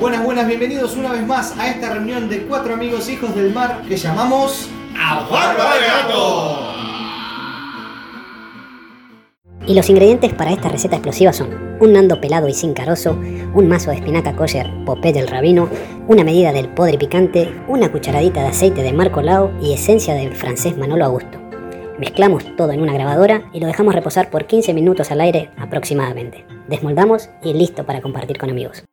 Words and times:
Buenas, 0.00 0.24
buenas, 0.24 0.46
bienvenidos 0.46 0.96
una 0.96 1.12
vez 1.12 1.26
más 1.26 1.56
a 1.58 1.68
esta 1.68 1.94
reunión 1.94 2.28
de 2.28 2.42
cuatro 2.46 2.74
amigos 2.74 3.08
hijos 3.08 3.34
del 3.34 3.52
mar 3.52 3.82
que 3.86 3.96
llamamos 3.96 4.68
¡A 4.98 5.26
Barba 5.30 5.74
de 5.74 5.86
Gato! 5.86 6.74
Y 9.66 9.74
los 9.74 9.88
ingredientes 9.90 10.32
para 10.32 10.52
esta 10.52 10.70
receta 10.70 10.96
explosiva 10.96 11.32
son 11.32 11.76
un 11.80 11.92
nando 11.92 12.20
pelado 12.20 12.48
y 12.48 12.54
sin 12.54 12.72
carozo, 12.72 13.18
un 13.54 13.68
mazo 13.68 13.90
de 13.90 13.96
espinaca 13.96 14.34
kosher 14.34 14.66
Popeye 14.86 15.20
el 15.20 15.28
rabino, 15.28 15.68
una 16.06 16.24
medida 16.24 16.52
del 16.52 16.70
podre 16.70 16.96
picante, 16.96 17.54
una 17.68 17.92
cucharadita 17.92 18.40
de 18.40 18.48
aceite 18.48 18.82
de 18.82 18.92
Marco 18.92 19.20
Lao 19.20 19.52
y 19.60 19.74
esencia 19.74 20.14
del 20.14 20.34
francés 20.34 20.76
Manolo 20.78 21.04
Augusto. 21.04 21.38
Mezclamos 21.98 22.44
todo 22.56 22.72
en 22.72 22.80
una 22.80 22.94
grabadora 22.94 23.50
y 23.52 23.60
lo 23.60 23.66
dejamos 23.66 23.94
reposar 23.94 24.30
por 24.30 24.46
15 24.46 24.72
minutos 24.72 25.10
al 25.10 25.20
aire 25.20 25.50
aproximadamente. 25.58 26.57
Desmoldamos 26.68 27.30
y 27.42 27.54
listo 27.54 27.84
para 27.84 28.02
compartir 28.02 28.38
con 28.38 28.50
amigos. 28.50 28.84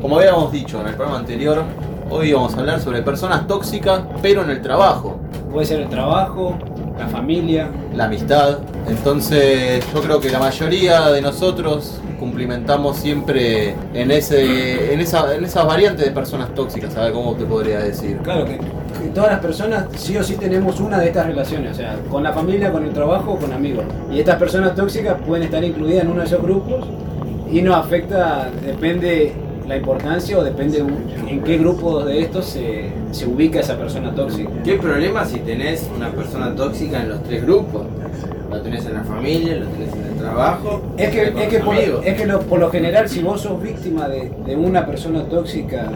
Como 0.00 0.18
habíamos 0.18 0.50
dicho 0.50 0.80
en 0.80 0.86
el 0.88 0.94
programa 0.94 1.18
anterior, 1.18 1.62
hoy 2.08 2.32
vamos 2.32 2.54
a 2.54 2.60
hablar 2.60 2.80
sobre 2.80 3.02
personas 3.02 3.46
tóxicas, 3.46 4.02
pero 4.22 4.42
en 4.42 4.50
el 4.50 4.62
trabajo, 4.62 5.20
Puede 5.52 5.66
ser 5.66 5.80
el 5.82 5.88
trabajo, 5.88 6.58
la 6.98 7.06
familia. 7.06 7.70
la 7.94 8.06
amistad. 8.06 8.58
Entonces, 8.88 9.84
yo 9.94 10.00
creo 10.02 10.18
que 10.18 10.28
la 10.30 10.40
mayoría 10.40 11.10
de 11.10 11.20
nosotros 11.22 12.00
cumplimentamos 12.24 12.96
siempre 12.96 13.74
en 13.92 14.10
ese 14.10 14.94
en 14.94 15.00
esa 15.00 15.34
en 15.34 15.44
esas 15.44 15.66
variantes 15.66 16.06
de 16.06 16.10
personas 16.10 16.54
tóxicas, 16.54 16.94
¿sabes 16.94 17.12
cómo 17.12 17.34
te 17.34 17.44
podría 17.44 17.80
decir? 17.80 18.16
Claro 18.22 18.46
que, 18.46 18.56
que 18.56 19.08
todas 19.14 19.32
las 19.32 19.40
personas 19.40 19.88
sí 19.96 20.16
o 20.16 20.24
sí 20.24 20.36
tenemos 20.36 20.80
una 20.80 20.98
de 20.98 21.08
estas 21.08 21.26
relaciones, 21.26 21.72
o 21.72 21.74
sea, 21.74 21.98
con 22.10 22.22
la 22.22 22.32
familia, 22.32 22.72
con 22.72 22.82
el 22.82 22.94
trabajo 22.94 23.32
o 23.32 23.36
con 23.36 23.52
amigos. 23.52 23.84
Y 24.10 24.20
estas 24.20 24.36
personas 24.36 24.74
tóxicas 24.74 25.16
pueden 25.26 25.44
estar 25.44 25.62
incluidas 25.62 26.04
en 26.04 26.12
uno 26.12 26.20
de 26.20 26.26
esos 26.26 26.40
grupos 26.40 26.86
y 27.52 27.60
nos 27.60 27.76
afecta, 27.76 28.50
depende 28.64 29.34
la 29.68 29.76
importancia 29.76 30.38
o 30.38 30.42
depende 30.42 30.78
en 31.28 31.42
qué 31.42 31.58
grupo 31.58 32.04
de 32.04 32.22
estos 32.22 32.46
se, 32.46 32.90
se 33.12 33.26
ubica 33.26 33.60
esa 33.60 33.76
persona 33.76 34.14
tóxica. 34.14 34.50
¿Qué 34.64 34.76
problema 34.76 35.26
si 35.26 35.40
tenés 35.40 35.90
una 35.94 36.08
persona 36.10 36.54
tóxica 36.54 37.02
en 37.02 37.10
los 37.10 37.22
tres 37.22 37.42
grupos? 37.44 37.82
Lo 38.50 38.62
tenés 38.62 38.86
en 38.86 38.94
la 38.94 39.04
familia, 39.04 39.56
lo 39.56 39.66
tenés 39.66 39.92
en 39.92 40.03
trabajo, 40.24 40.82
Es 40.96 41.10
que, 41.10 41.22
es 41.22 41.48
que, 41.48 41.58
por, 41.60 41.74
amigos. 41.76 42.00
es 42.04 42.14
que 42.14 42.26
lo- 42.26 42.40
por 42.40 42.58
lo 42.58 42.70
general, 42.70 43.08
si 43.08 43.22
vos 43.22 43.40
sos 43.40 43.60
víctima 43.62 44.08
de, 44.08 44.30
de 44.46 44.56
una 44.56 44.84
persona 44.86 45.24
tóxica 45.24 45.90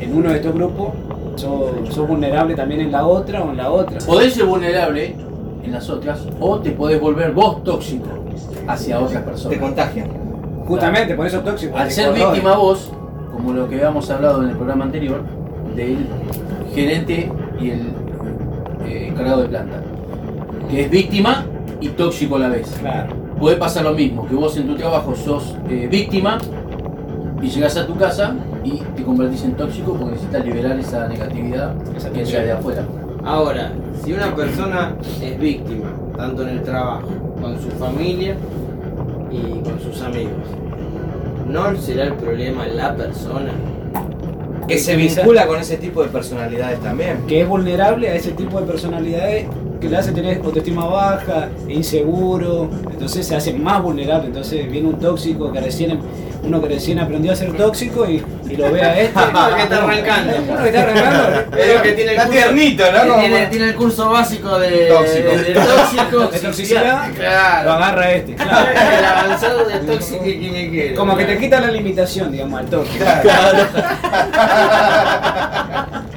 en 0.00 0.16
uno 0.16 0.30
de 0.30 0.36
estos 0.36 0.54
grupos, 0.54 0.88
sos, 1.36 1.70
sos 1.94 2.06
vulnerable 2.08 2.54
también 2.54 2.80
en 2.80 2.92
la 2.92 3.06
otra 3.06 3.42
o 3.42 3.50
en 3.50 3.56
la 3.56 3.70
otra. 3.70 3.98
Podés 4.06 4.34
ser 4.34 4.44
vulnerable 4.46 5.14
en 5.64 5.72
las 5.72 5.88
otras 5.90 6.26
o 6.40 6.58
te 6.58 6.70
podés 6.70 7.00
volver 7.00 7.32
vos 7.32 7.62
tóxico 7.64 8.06
hacia 8.66 8.98
otras 9.00 9.22
Te 9.24 9.30
personas. 9.30 9.58
contagian. 9.58 10.08
Justamente, 10.66 11.14
por 11.14 11.26
eso 11.26 11.40
tóxico. 11.40 11.76
Al 11.76 11.88
te 11.88 11.94
ser 11.94 12.12
víctima 12.14 12.56
vos, 12.56 12.90
como 13.32 13.52
lo 13.52 13.68
que 13.68 13.74
habíamos 13.76 14.08
hablado 14.10 14.42
en 14.42 14.50
el 14.50 14.56
programa 14.56 14.84
anterior, 14.84 15.20
del 15.76 16.06
gerente 16.74 17.30
y 17.60 17.70
el 17.70 17.80
eh, 18.86 19.08
encargado 19.10 19.42
de 19.42 19.48
planta, 19.48 19.80
que 20.70 20.82
es 20.82 20.90
víctima 20.90 21.44
y 21.80 21.88
tóxico 21.88 22.36
a 22.36 22.38
la 22.40 22.48
vez. 22.48 22.74
Claro. 22.80 23.12
Puede 23.44 23.58
pasar 23.58 23.84
lo 23.84 23.92
mismo, 23.92 24.26
que 24.26 24.34
vos 24.34 24.56
en 24.56 24.66
tu 24.66 24.74
trabajo 24.74 25.14
sos 25.14 25.54
eh, 25.68 25.86
víctima 25.86 26.38
y 27.42 27.50
llegas 27.50 27.76
a 27.76 27.86
tu 27.86 27.94
casa 27.94 28.34
y 28.64 28.78
te 28.78 29.02
convertís 29.02 29.44
en 29.44 29.52
tóxico 29.52 29.92
porque 29.92 30.12
necesitas 30.12 30.46
liberar 30.46 30.80
esa 30.80 31.06
negatividad 31.08 31.74
Esa 31.94 32.10
que 32.10 32.22
entra 32.22 32.40
de 32.40 32.52
afuera. 32.52 32.86
Ahora, 33.22 33.70
si 34.02 34.14
una 34.14 34.34
persona 34.34 34.96
es 35.20 35.38
víctima, 35.38 35.92
tanto 36.16 36.40
en 36.40 36.48
el 36.48 36.62
trabajo, 36.62 37.06
con 37.38 37.60
su 37.60 37.68
familia 37.72 38.34
y 39.30 39.60
con 39.60 39.78
sus 39.78 40.00
amigos, 40.00 40.46
¿no 41.46 41.76
será 41.76 42.04
el 42.04 42.14
problema 42.14 42.66
la 42.66 42.96
persona? 42.96 43.52
Que 44.66 44.78
se 44.78 44.96
vincula 44.96 45.46
con 45.46 45.60
ese 45.60 45.76
tipo 45.76 46.02
de 46.02 46.08
personalidades 46.08 46.80
también. 46.80 47.18
Que 47.28 47.42
es 47.42 47.46
vulnerable 47.46 48.08
a 48.08 48.14
ese 48.14 48.32
tipo 48.32 48.58
de 48.58 48.66
personalidades 48.66 49.48
que 49.84 49.90
le 49.90 49.96
hace 49.98 50.12
tener 50.12 50.40
autoestima 50.42 50.86
baja, 50.86 51.48
inseguro, 51.68 52.70
entonces 52.90 53.26
se 53.26 53.36
hace 53.36 53.52
más 53.52 53.82
vulnerable. 53.82 54.28
Entonces 54.28 54.70
viene 54.70 54.88
un 54.88 54.98
tóxico 54.98 55.52
que 55.52 55.60
recién, 55.60 56.00
uno 56.42 56.60
que 56.62 56.68
recién 56.68 56.98
aprendió 56.98 57.32
a 57.32 57.36
ser 57.36 57.52
tóxico 57.54 58.08
y, 58.08 58.22
y 58.48 58.56
lo 58.56 58.72
ve 58.72 58.80
a 58.82 58.98
este. 58.98 59.18
Uno 59.30 59.56
que 59.56 59.62
está 59.62 59.76
arrancando. 59.84 60.32
Uno 60.50 60.62
que 60.62 60.68
está 60.68 60.82
arrancando. 60.82 61.56
Es 61.56 61.82
que 61.82 61.92
tiene 61.92 62.12
el 62.12 62.16
Está 62.18 62.26
curso, 62.26 62.40
tiernito, 62.42 62.84
¿no? 62.92 63.14
que 63.14 63.20
tiene, 63.20 63.46
tiene 63.46 63.64
el 63.68 63.74
curso 63.74 64.08
básico 64.10 64.58
de 64.58 64.86
Tóxico. 64.88 65.28
de, 65.30 65.44
de 65.44 65.54
tóxico, 65.54 66.26
De 66.28 66.38
toxicidad, 66.40 67.64
lo 67.64 67.72
agarra 67.72 68.12
este. 68.12 68.34
claro. 68.36 68.70
El 68.98 69.04
avanzado 69.04 69.64
de 69.66 69.78
tóxico 69.80 70.24
y 70.26 70.38
quimiquero. 70.38 70.96
Como 70.96 71.16
que 71.16 71.24
te 71.26 71.38
quita 71.38 71.60
la 71.60 71.70
limitación, 71.70 72.32
digamos, 72.32 72.60
al 72.60 72.66
tóxico. 72.66 73.04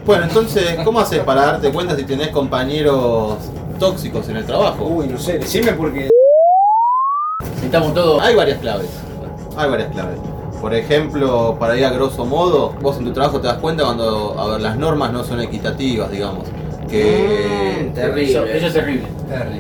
Bueno, 0.08 0.24
entonces, 0.24 0.78
¿cómo 0.86 1.00
haces 1.02 1.20
para 1.20 1.42
darte 1.48 1.70
cuenta 1.70 1.96
si 1.96 2.04
tenés 2.06 2.30
compañeros 2.30 3.36
tóxicos 3.78 4.28
en 4.30 4.38
el 4.38 4.46
trabajo? 4.46 4.86
Uy, 4.86 5.08
no 5.08 5.18
sé, 5.20 5.38
decime 5.38 5.74
porque. 5.74 6.10
Estamos 7.64 7.94
todos. 7.94 8.22
Hay 8.24 8.34
varias 8.34 8.58
claves. 8.60 8.90
Hay 9.58 9.70
varias 9.70 9.92
claves. 9.92 10.18
Por 10.62 10.74
ejemplo, 10.74 11.58
para 11.60 11.78
ir 11.78 11.84
a 11.86 11.90
grosso 11.92 12.26
modo, 12.26 12.74
vos 12.82 12.98
en 12.98 13.04
tu 13.06 13.12
trabajo 13.12 13.42
te 13.42 13.48
das 13.48 13.58
cuenta 13.58 13.84
cuando 13.84 14.36
a 14.40 14.48
ver, 14.54 14.62
las 14.62 14.78
normas 14.78 15.12
no 15.12 15.24
son 15.26 15.42
equitativas, 15.42 16.10
digamos. 16.10 16.46
Que 16.90 17.90
Mm, 17.90 17.94
terrible. 17.94 18.32
Eso, 18.32 18.46
eso 18.46 18.68
es 18.68 18.74
terrible. 18.74 19.08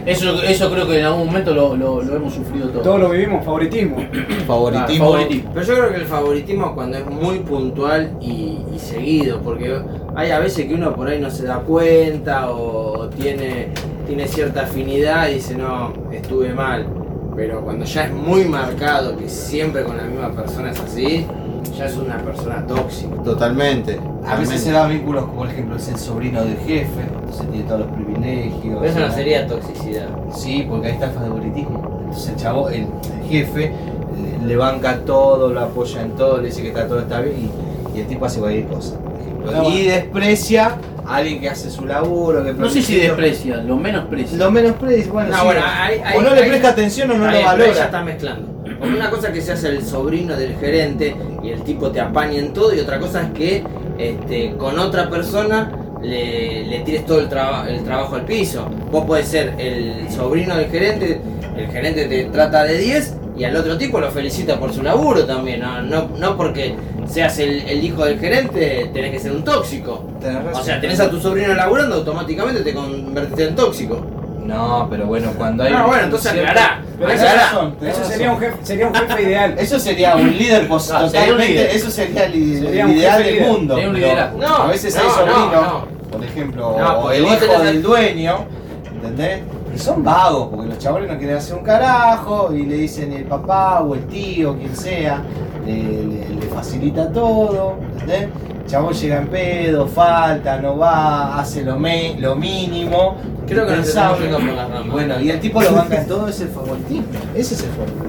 Eso, 0.06 0.42
eso 0.44 0.72
creo 0.72 0.88
que 0.88 1.00
en 1.00 1.06
algún 1.06 1.26
momento 1.28 1.54
lo, 1.54 1.76
lo- 1.76 2.02
lo 2.02 2.16
hemos 2.16 2.34
sufrido 2.34 2.70
todos. 2.70 2.84
Todos 2.84 3.00
lo 3.02 3.10
vivimos, 3.10 3.44
favoritismo. 3.44 3.98
favoritismo. 4.48 5.06
Ah, 5.06 5.10
favoritismo. 5.12 5.52
Pero 5.54 5.66
yo 5.66 5.74
creo 5.76 5.90
que 5.90 5.96
el 5.98 6.06
favoritismo 6.06 6.74
cuando 6.74 6.98
es 7.00 7.06
muy 7.06 7.40
puntual 7.40 8.14
y, 8.22 8.60
y 8.74 8.80
seguido, 8.80 9.42
porque 9.42 9.78
hay 10.18 10.32
a 10.32 10.40
veces 10.40 10.66
que 10.66 10.74
uno 10.74 10.96
por 10.96 11.08
ahí 11.08 11.22
no 11.22 11.30
se 11.30 11.46
da 11.46 11.60
cuenta 11.60 12.50
o 12.50 13.08
tiene, 13.08 13.68
tiene 14.08 14.28
cierta 14.28 14.64
afinidad 14.64 15.30
y 15.30 15.36
dice, 15.36 15.56
no, 15.56 15.94
estuve 16.12 16.52
mal. 16.54 16.88
Pero 17.36 17.62
cuando 17.62 17.86
ya 17.86 18.06
es 18.06 18.14
muy 18.14 18.46
marcado, 18.46 19.16
que 19.16 19.30
siempre 19.30 19.84
con 19.84 19.96
la 19.96 20.06
misma 20.06 20.32
persona 20.32 20.72
es 20.72 20.80
así, 20.80 21.28
ya 21.78 21.86
es 21.86 21.96
una 21.98 22.18
persona 22.18 22.66
tóxica. 22.66 23.16
Totalmente. 23.22 24.00
A 24.26 24.38
veces 24.38 24.62
se 24.62 24.72
da 24.72 24.88
vínculos 24.88 25.26
como 25.26 25.36
por 25.42 25.50
ejemplo 25.50 25.76
es 25.76 25.88
el 25.88 26.00
sobrino 26.00 26.44
del 26.44 26.58
jefe, 26.66 27.02
entonces 27.02 27.52
tiene 27.52 27.68
todos 27.68 27.82
los 27.82 27.90
privilegios. 27.92 28.80
Pero 28.80 28.86
eso 28.86 29.00
no 29.00 29.12
sería 29.12 29.46
toxicidad. 29.46 30.08
Sí, 30.34 30.66
porque 30.68 30.88
ahí 30.88 30.94
está 30.94 31.06
el 31.06 31.12
favoritismo. 31.12 32.00
Entonces 32.06 32.30
el 32.30 32.36
chavo, 32.38 32.70
el, 32.70 32.88
el 33.22 33.30
jefe, 33.30 33.66
eh, 33.66 33.72
le 34.44 34.56
banca 34.56 34.98
todo, 35.06 35.54
lo 35.54 35.60
apoya 35.60 36.02
en 36.02 36.14
todo, 36.14 36.38
le 36.38 36.48
dice 36.48 36.64
que 36.64 36.70
está 36.70 36.88
todo 36.88 37.02
está 37.02 37.22
bien 37.22 37.52
y, 37.94 37.98
y 37.98 38.02
el 38.02 38.08
tipo 38.08 38.26
hace 38.26 38.40
cualquier 38.40 38.66
cosa, 38.66 38.96
bueno. 39.48 39.70
Y 39.70 39.84
desprecia 39.86 40.78
a 41.06 41.16
alguien 41.18 41.40
que 41.40 41.50
hace 41.50 41.70
su 41.72 41.86
laburo, 41.86 42.44
que 42.44 42.54
No 42.54 42.70
sé 42.70 42.82
si 42.82 42.96
desprecia, 43.00 43.58
lo 43.58 43.78
menosprecia. 43.78 44.38
Lo 44.38 44.52
menosprecia, 44.52 45.12
bueno, 45.12 45.30
No, 45.30 45.38
sí. 45.38 45.46
bueno, 45.46 45.62
ahí- 45.66 46.02
o 46.18 46.22
no 46.22 46.36
le 46.36 46.44
presta 46.44 46.70
atención 46.70 47.12
o 47.12 47.14
no 47.16 47.26
lo 47.26 47.30
ahí 47.32 47.40
ya 47.42 47.46
valora. 47.46 47.72
está 47.86 48.04
mezclando. 48.04 48.54
Porque 48.80 48.94
una 48.96 49.10
cosa 49.10 49.28
es 49.30 49.34
que 49.34 49.42
se 49.42 49.54
hace 49.54 49.70
el 49.70 49.84
sobrino 49.86 50.36
del 50.36 50.56
gerente 50.58 51.16
y 51.42 51.50
el 51.50 51.62
tipo 51.64 51.90
te 51.92 52.00
apaña 52.00 52.38
en 52.40 52.54
todo, 52.54 52.76
y 52.76 52.80
otra 52.80 53.00
cosa 53.00 53.24
es 53.24 53.32
que 53.32 53.64
este, 53.98 54.54
con 54.58 54.78
otra 54.78 55.10
persona 55.10 55.72
le, 56.04 56.64
le 56.66 56.80
tires 56.82 57.06
todo 57.06 57.20
el, 57.22 57.28
traba- 57.30 57.68
el 57.68 57.84
trabajo 57.84 58.16
al 58.16 58.26
piso. 58.26 58.70
Vos 58.92 59.06
podés 59.06 59.28
ser 59.30 59.56
el 59.58 60.08
sobrino 60.12 60.56
del 60.56 60.70
gerente, 60.70 61.20
el 61.58 61.68
gerente 61.72 62.06
te 62.06 62.26
trata 62.26 62.64
de 62.66 62.78
10 62.78 63.14
y 63.38 63.44
al 63.44 63.56
otro 63.56 63.78
tipo 63.78 64.00
lo 64.00 64.10
felicita 64.12 64.60
por 64.60 64.74
su 64.74 64.82
laburo 64.84 65.26
también. 65.26 65.60
No, 65.60 65.82
no, 65.82 66.10
no 66.18 66.36
porque 66.38 66.76
seas 67.08 67.38
el, 67.40 67.62
el 67.62 67.84
hijo 67.84 68.04
del 68.06 68.20
gerente 68.20 68.90
tenés 68.94 69.12
que 69.12 69.20
ser 69.20 69.32
un 69.32 69.44
tóxico. 69.44 70.06
Tenés 70.20 70.44
razón. 70.44 70.62
O 70.62 70.66
sea, 70.66 70.82
tenés 70.82 71.00
a 71.00 71.10
tu 71.10 71.20
sobrino 71.20 71.54
laburando, 71.54 71.96
automáticamente 71.96 72.62
te 72.62 72.74
convertís 72.74 73.48
en 73.48 73.56
tóxico. 73.56 74.06
No, 74.44 74.88
pero 74.90 75.06
bueno, 75.08 75.32
cuando 75.38 75.64
hay. 75.64 75.74
No, 75.74 75.88
bueno, 75.88 76.04
entonces 76.06 76.32
cierto- 76.32 76.50
aclará. 76.52 76.82
Pero 76.98 77.12
Aclará. 77.12 77.42
razón, 77.44 77.76
eso 77.82 77.90
razón. 78.00 78.06
sería 78.12 78.32
un, 78.32 78.40
jefe, 78.40 78.58
sería 78.64 78.88
un 78.88 78.96
jefe 78.96 79.22
ideal. 79.24 79.56
Eso 79.60 79.80
sería 79.80 80.16
un 80.16 80.32
líder 80.38 80.68
pos- 80.68 80.84
sería 80.86 81.00
un 81.04 81.12
totalmente, 81.12 81.48
líder. 81.54 81.70
eso 81.76 81.92
sería 81.92 82.24
el, 82.26 82.34
Sería 82.64 82.86
el 82.86 82.92
ideal 82.98 83.24
del 83.24 83.34
líder. 83.36 83.48
mundo. 83.48 83.74
Sería 83.76 83.90
un 83.90 83.96
pero 83.96 84.06
liderazgo. 84.08 84.40
No, 84.40 84.56
a 84.56 84.68
veces 84.68 84.96
hay 84.98 85.04
no, 85.06 85.14
sobrinos, 85.14 85.52
no, 85.52 85.62
no. 85.62 85.88
por 86.10 86.24
ejemplo, 86.24 86.76
No, 86.80 87.00
o 87.00 87.12
el 87.12 87.24
hijo 87.26 87.36
tenés 87.36 87.60
del 87.60 87.68
el- 87.76 87.84
dueño, 87.84 88.46
¿entendés? 88.96 89.42
Son 89.78 90.04
vagos, 90.04 90.50
porque 90.52 90.68
los 90.70 90.78
chavales 90.80 91.10
no 91.12 91.18
quieren 91.18 91.38
hacer 91.38 91.56
un 91.58 91.64
carajo 91.64 92.54
y 92.54 92.64
le 92.66 92.76
dicen 92.76 93.14
el 93.14 93.24
papá 93.26 93.82
o 93.82 93.94
el 93.96 94.06
tío, 94.08 94.58
quien 94.58 94.76
sea, 94.76 95.22
le, 95.66 95.74
le- 96.06 96.30
le 96.30 96.46
facilita 96.54 97.12
todo, 97.12 97.78
¿entendés? 97.94 98.24
El 98.64 98.66
chabón 98.72 98.94
llega 98.94 99.18
en 99.22 99.28
pedo, 99.28 99.88
falta, 99.88 100.60
no 100.60 100.78
va, 100.78 101.40
hace 101.40 101.64
lo, 101.64 101.78
me- 101.80 102.16
lo 102.20 102.36
mínimo. 102.36 103.16
Creo 103.48 103.66
que 103.66 103.76
por 103.76 104.44
las 104.56 104.70
ramas. 104.70 104.86
Y 104.86 104.90
bueno, 104.90 105.22
y 105.22 105.30
el 105.30 105.40
tipo 105.40 105.62
lo 105.62 105.72
banca 105.74 106.02
en 106.02 106.08
todo, 106.08 106.28
es 106.28 106.42
el 106.42 106.50
favoritismo. 106.50 107.06
Ese 107.36 107.54
es 107.54 107.64
el 107.64 107.70
favoritismo. 107.70 108.08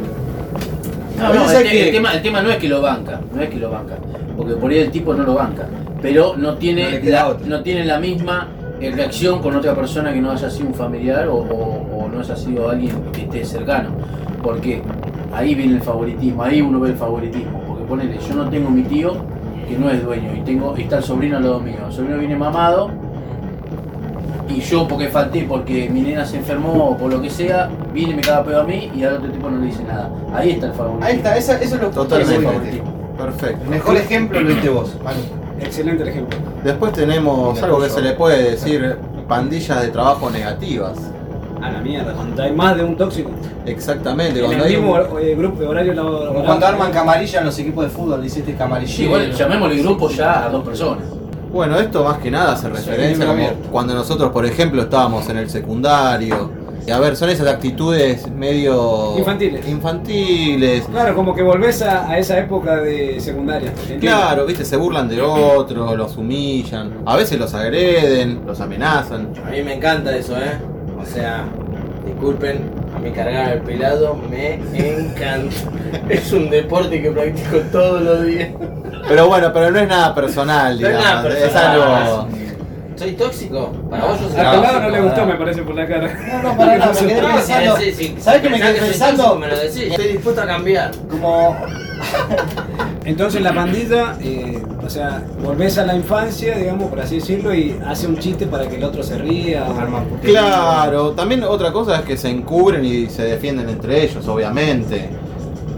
No, 1.18 1.34
no, 1.34 1.50
el, 1.50 1.68
que- 1.68 1.92
tema, 1.92 2.12
el 2.12 2.22
tema 2.22 2.42
no 2.42 2.50
es 2.50 2.56
que 2.56 2.68
lo 2.68 2.80
banca, 2.80 3.20
no 3.34 3.42
es 3.42 3.50
que 3.50 3.56
lo 3.56 3.70
banca, 3.70 3.96
porque 4.36 4.54
por 4.54 4.70
ahí 4.70 4.78
el 4.78 4.90
tipo 4.90 5.14
no 5.14 5.22
lo 5.24 5.34
banca, 5.34 5.66
pero 6.00 6.34
no 6.36 6.52
No 6.52 6.54
tiene, 6.56 7.00
la, 7.02 7.36
no 7.44 7.60
tiene 7.62 7.84
la 7.84 7.98
misma 7.98 8.48
eh, 8.80 8.90
reacción 8.92 9.40
con 9.40 9.56
otra 9.56 9.74
persona 9.74 10.12
que 10.12 10.20
no 10.20 10.30
haya 10.30 10.48
sido 10.50 10.68
un 10.68 10.74
familiar 10.74 11.28
o, 11.28 11.36
o- 11.36 12.04
o 12.04 12.08
no 12.08 12.20
haya 12.20 12.36
sido 12.36 12.68
alguien 12.70 12.94
que 13.12 13.22
esté 13.22 13.44
cercano, 13.44 13.90
porque 14.42 14.82
ahí 15.32 15.54
viene 15.54 15.74
el 15.74 15.82
favoritismo, 15.82 16.42
ahí 16.42 16.60
uno 16.60 16.80
ve 16.80 16.90
el 16.90 16.96
favoritismo, 16.96 17.60
porque 17.66 17.84
ponele, 17.84 18.18
yo 18.28 18.34
no 18.34 18.48
tengo 18.48 18.70
mi 18.70 18.82
tío 18.82 19.14
que 19.68 19.76
no 19.76 19.90
es 19.90 20.02
dueño 20.04 20.30
y 20.36 20.40
tengo 20.42 20.74
y 20.78 20.82
está 20.82 20.98
el 20.98 21.02
sobrino 21.04 21.36
al 21.36 21.42
lado 21.42 21.60
mío. 21.60 21.76
El 21.86 21.92
sobrino 21.92 22.18
viene 22.18 22.36
mamado 22.36 22.90
y 24.48 24.60
yo 24.60 24.88
porque 24.88 25.08
falté 25.08 25.44
porque 25.46 25.90
mi 25.90 26.00
nena 26.00 26.24
se 26.24 26.38
enfermó 26.38 26.90
o 26.90 26.96
por 26.96 27.12
lo 27.12 27.20
que 27.20 27.28
sea, 27.28 27.68
viene 27.92 28.12
y 28.12 28.16
me 28.16 28.22
caga 28.22 28.44
pedo 28.44 28.60
a 28.62 28.64
mí 28.64 28.90
y 28.96 29.02
al 29.04 29.14
otro 29.16 29.30
tipo 29.30 29.50
no 29.50 29.58
le 29.58 29.66
dice 29.66 29.82
nada. 29.84 30.10
Ahí 30.32 30.52
está 30.52 30.68
el 30.68 30.72
favoritismo. 30.72 31.06
Ahí 31.06 31.16
está, 31.16 31.36
eso 31.36 31.52
es 31.52 31.70
lo 31.72 31.88
que 31.90 31.94
Totalmente. 31.94 32.32
es 32.34 32.38
el 32.38 32.44
favoritismo. 32.46 32.92
Perfecto. 33.18 33.70
Mejor 33.70 33.96
ejemplo 33.96 34.40
lo 34.40 34.48
diste 34.48 34.68
vos, 34.70 34.96
Manu. 35.04 35.18
Excelente 35.60 36.02
el 36.04 36.08
ejemplo. 36.08 36.38
Después 36.64 36.92
tenemos 36.92 37.60
algo 37.62 37.80
que 37.80 37.88
se 37.90 38.00
le 38.02 38.12
puede 38.12 38.50
decir 38.50 38.96
pandillas 39.28 39.82
de 39.82 39.88
trabajo 39.88 40.30
negativas. 40.30 40.98
A 41.62 41.70
la 41.70 41.80
mierda, 41.80 42.12
cuando 42.14 42.42
hay 42.42 42.52
más 42.52 42.76
de 42.76 42.84
un 42.84 42.96
tóxico. 42.96 43.30
Exactamente. 43.66 44.38
En 44.38 44.46
Cuando 44.46 44.64
el 44.64 44.70
hay 44.70 44.76
mismo 44.76 44.94
un- 44.94 45.20
eh, 45.22 45.34
grupo 45.36 45.60
de 45.60 45.66
horario 45.66 45.92
laboral. 45.94 46.28
Como 46.28 46.44
cuando 46.44 46.66
arman 46.66 46.92
camarilla 46.92 47.40
en 47.40 47.46
los 47.46 47.58
equipos 47.58 47.84
de 47.84 47.90
fútbol, 47.90 48.20
le 48.20 48.26
hiciste 48.26 48.54
camarilla. 48.54 49.02
Igual 49.04 49.32
llamémosle 49.32 49.82
grupo 49.82 50.08
ya 50.10 50.46
a 50.46 50.48
dos 50.50 50.64
personas. 50.64 51.04
Bueno, 51.52 51.78
esto 51.78 52.04
más 52.04 52.18
que 52.18 52.30
nada 52.30 52.52
hace 52.52 52.68
referencia 52.68 53.26
como 53.26 53.48
cuando 53.72 53.94
nosotros, 53.94 54.30
por 54.30 54.44
ejemplo, 54.46 54.82
estábamos 54.82 55.28
en 55.30 55.38
el 55.38 55.50
secundario. 55.50 56.50
Y 56.88 56.90
a 56.90 56.98
ver, 57.00 57.16
son 57.16 57.28
esas 57.28 57.46
actitudes 57.48 58.26
medio 58.30 59.18
Infantiles. 59.18 59.68
infantiles. 59.68 60.84
Claro, 60.90 61.14
como 61.14 61.34
que 61.34 61.42
volvés 61.42 61.82
a, 61.82 62.08
a 62.08 62.16
esa 62.16 62.38
época 62.38 62.76
de 62.76 63.20
secundaria. 63.20 63.68
¿entiendes? 63.68 64.00
Claro, 64.00 64.46
viste, 64.46 64.64
se 64.64 64.74
burlan 64.78 65.06
de 65.06 65.20
otros, 65.20 65.94
los 65.98 66.16
humillan, 66.16 66.94
a 67.04 67.14
veces 67.16 67.38
los 67.38 67.52
agreden, 67.52 68.40
los 68.46 68.58
amenazan. 68.62 69.28
A 69.46 69.50
mí 69.50 69.62
me 69.62 69.74
encanta 69.74 70.16
eso, 70.16 70.34
¿eh? 70.38 70.52
O 70.98 71.04
sea, 71.04 71.44
disculpen, 72.06 72.70
a 72.96 72.98
mí 73.00 73.10
cargar 73.10 73.52
el 73.52 73.60
pelado 73.60 74.16
me 74.30 74.54
encanta. 74.72 75.54
es 76.08 76.32
un 76.32 76.48
deporte 76.48 77.02
que 77.02 77.10
practico 77.10 77.58
todos 77.70 78.00
los 78.00 78.24
días. 78.24 78.48
Pero 79.06 79.28
bueno, 79.28 79.52
pero 79.52 79.70
no 79.70 79.78
es 79.78 79.88
nada 79.88 80.14
personal, 80.14 80.80
No 80.80 80.88
es 80.88 80.96
digamos. 80.96 81.22
nada 81.24 81.28
Es 81.28 81.34
personal. 81.52 81.82
algo. 81.82 82.28
¿Soy 82.98 83.12
tóxico? 83.12 83.72
Para 83.90 84.06
vos 84.06 84.20
yo 84.20 84.28
soy 84.28 84.38
Al 84.40 84.56
pelado 84.60 84.60
no 84.60 84.72
tóxico, 84.72 84.90
le 84.90 85.00
gustó, 85.02 85.26
me 85.26 85.34
parece, 85.34 85.62
por 85.62 85.74
la 85.76 85.86
cara. 85.86 86.40
No, 86.42 86.42
no, 86.50 86.56
para 86.56 86.78
nada, 86.78 86.92
me 86.92 87.06
quedé 87.06 87.20
No, 87.22 87.28
si 87.28 87.34
pensando. 87.36 87.74
decís, 87.76 87.96
si 87.96 88.16
¿Sabes 88.20 88.40
qué 88.42 88.48
me 88.48 88.54
pensás 88.58 88.74
quedé 88.74 88.86
pensando? 88.88 89.22
tóxico, 89.22 89.38
Me 89.40 89.46
lo 89.48 89.56
decís, 89.58 89.82
estoy 89.84 90.06
dispuesto 90.08 90.42
a 90.42 90.46
cambiar. 90.46 90.90
Como. 91.08 91.56
Entonces 93.04 93.40
la 93.42 93.52
pandilla, 93.54 94.16
eh, 94.20 94.62
o 94.84 94.90
sea, 94.90 95.22
volvés 95.42 95.78
a 95.78 95.86
la 95.86 95.94
infancia, 95.94 96.56
digamos, 96.58 96.88
por 96.90 97.00
así 97.00 97.16
decirlo, 97.16 97.54
y 97.54 97.78
hace 97.86 98.06
un 98.06 98.18
chiste 98.18 98.46
para 98.46 98.68
que 98.68 98.76
el 98.76 98.84
otro 98.84 99.02
se 99.02 99.16
ría. 99.18 99.64
o- 99.66 100.20
Claro, 100.20 101.12
también 101.12 101.42
otra 101.44 101.72
cosa 101.72 101.96
es 102.00 102.02
que 102.02 102.16
se 102.16 102.28
encubren 102.28 102.84
y 102.84 103.06
se 103.06 103.22
defienden 103.22 103.68
entre 103.68 104.04
ellos, 104.04 104.26
obviamente. 104.28 105.08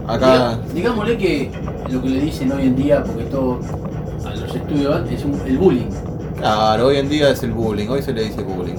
Acá. 0.07 0.27
Diga- 0.27 0.59
Digámosle 0.73 1.17
que 1.17 1.51
lo 1.89 2.01
que 2.01 2.09
le 2.09 2.19
dicen 2.21 2.51
hoy 2.51 2.63
en 2.63 2.75
día, 2.75 3.03
porque 3.03 3.23
todo 3.25 3.59
a 4.25 4.35
los 4.35 4.53
estudios 4.55 5.09
es 5.11 5.23
un- 5.23 5.41
el 5.45 5.57
bullying. 5.57 5.87
Claro, 6.41 6.87
hoy 6.87 6.97
en 6.97 7.09
día 7.09 7.29
es 7.29 7.43
el 7.43 7.51
bullying, 7.51 7.87
hoy 7.89 8.01
se 8.01 8.13
le 8.13 8.23
dice 8.23 8.41
bullying. 8.41 8.75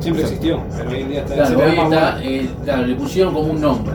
Siempre 0.00 0.22
existió, 0.24 0.60
pero 0.76 0.90
hoy 0.90 1.00
en 1.00 1.08
día 1.08 1.20
está 1.20 1.34
Claro, 1.34 1.58
hoy 1.58 1.78
está, 1.78 2.18
eh, 2.22 2.48
claro, 2.64 2.86
le 2.86 2.94
pusieron 2.94 3.34
como 3.34 3.52
un 3.52 3.60
nombre, 3.60 3.94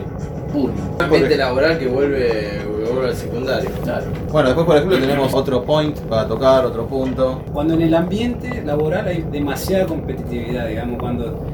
bullying. 0.52 0.74
Un 0.96 1.02
ambiente 1.02 1.36
laboral 1.36 1.78
que 1.78 1.86
vuelve, 1.88 2.60
vuelve 2.92 3.08
al 3.08 3.16
secundario. 3.16 3.70
Claro. 3.84 4.06
Bueno, 4.32 4.48
después 4.48 4.66
por 4.66 4.76
ejemplo 4.76 4.98
tenemos 4.98 5.34
otro 5.34 5.64
point 5.64 5.98
para 6.00 6.26
tocar, 6.26 6.64
otro 6.64 6.86
punto. 6.86 7.42
Cuando 7.52 7.74
en 7.74 7.82
el 7.82 7.94
ambiente 7.94 8.62
laboral 8.64 9.06
hay 9.08 9.24
demasiada 9.30 9.86
competitividad, 9.86 10.66
digamos, 10.68 10.98
cuando 11.00 11.44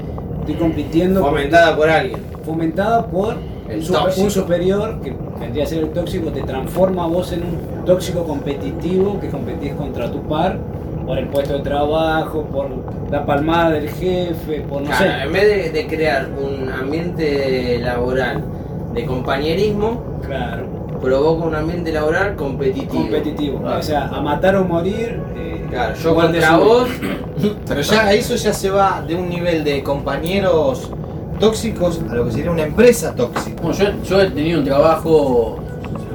estoy 0.41 0.55
compitiendo 0.55 1.21
Fomentada 1.23 1.77
por 1.77 1.89
alguien. 1.91 2.21
fomentada 2.45 3.07
por 3.07 3.37
El 3.69 3.79
un, 3.79 3.83
super- 3.85 4.03
tóxico. 4.05 4.25
un 4.25 4.31
superior 4.31 5.01
que 5.03 5.15
vendría 5.41 5.65
a 5.65 5.67
ser 5.67 5.79
el 5.83 5.91
tóxico, 5.91 6.31
te 6.31 6.43
transforma 6.43 7.05
a 7.05 7.07
vos 7.09 7.33
en 7.33 7.41
un 7.43 7.85
tóxico 7.85 8.25
competitivo 8.25 9.19
que 9.21 9.29
competís 9.29 9.73
contra 9.75 10.11
tu 10.11 10.21
par 10.23 10.57
por 11.07 11.19
el 11.19 11.29
puesto 11.29 11.55
de 11.55 11.61
trabajo, 11.61 12.43
por 12.53 12.69
la 13.11 13.25
palmada 13.25 13.71
del 13.71 13.89
jefe, 13.89 14.61
por 14.69 14.83
no 14.83 14.89
Claro, 14.89 15.05
sé. 15.05 15.23
en 15.27 15.33
vez 15.33 15.43
de, 15.49 15.71
de 15.71 15.87
crear 15.87 16.29
un 16.37 16.69
ambiente 16.69 17.79
laboral 17.81 18.43
de 18.93 19.05
compañerismo, 19.07 20.03
Claro, 20.27 20.67
provoca 21.01 21.45
un 21.47 21.55
ambiente 21.55 21.93
laboral 21.93 22.35
competitivo. 22.35 23.03
competitivo. 23.03 23.61
Claro. 23.61 23.79
O 23.79 23.83
sea, 23.83 24.07
a 24.09 24.21
matar 24.21 24.57
o 24.57 24.65
morir. 24.65 25.21
eh, 25.37 25.53
Claro, 25.71 25.95
yo 25.97 26.15
contra 26.15 26.57
vos, 26.57 26.89
Pero 27.69 27.81
ya 27.83 28.13
eso 28.13 28.35
ya 28.37 28.53
se 28.53 28.71
va 28.71 29.03
de 29.07 29.15
un 29.17 29.29
nivel 29.29 29.63
de 29.65 29.83
compañeros 29.83 30.91
tóxicos 31.41 32.01
a 32.09 32.15
lo 32.15 32.25
que 32.25 32.33
sería 32.33 32.51
una 32.51 32.63
empresa 32.63 33.15
tóxica. 33.15 33.61
Bueno, 33.63 33.77
yo, 33.77 33.87
yo 34.05 34.21
he 34.23 34.31
tenido 34.31 34.61
un 34.61 34.65
trabajo, 34.65 35.59